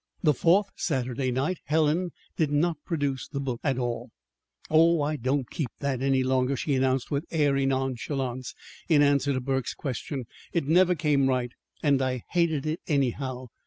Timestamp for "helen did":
1.65-2.49